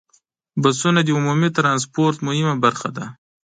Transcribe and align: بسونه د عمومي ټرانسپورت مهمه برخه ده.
بسونه 0.61 0.99
د 1.03 1.09
عمومي 1.17 1.49
ټرانسپورت 1.57 2.17
مهمه 2.27 2.55
برخه 2.63 2.89
ده. 2.97 3.05